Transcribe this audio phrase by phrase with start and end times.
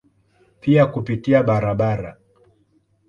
[0.61, 2.17] Pia kupitia barabara.